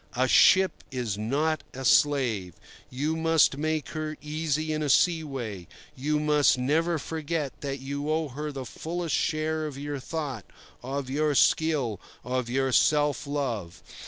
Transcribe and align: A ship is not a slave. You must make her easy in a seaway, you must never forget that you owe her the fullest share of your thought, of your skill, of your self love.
A 0.15 0.27
ship 0.27 0.83
is 0.89 1.15
not 1.15 1.63
a 1.75 1.85
slave. 1.85 2.55
You 2.89 3.15
must 3.15 3.57
make 3.57 3.89
her 3.89 4.17
easy 4.19 4.73
in 4.73 4.81
a 4.81 4.89
seaway, 4.89 5.67
you 5.95 6.19
must 6.19 6.57
never 6.57 6.97
forget 6.97 7.61
that 7.61 7.79
you 7.79 8.09
owe 8.09 8.29
her 8.29 8.51
the 8.51 8.65
fullest 8.65 9.13
share 9.15 9.67
of 9.67 9.77
your 9.77 9.99
thought, 9.99 10.45
of 10.81 11.07
your 11.11 11.35
skill, 11.35 11.99
of 12.23 12.49
your 12.49 12.71
self 12.71 13.27
love. 13.27 13.83